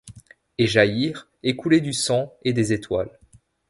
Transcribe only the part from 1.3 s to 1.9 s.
et couler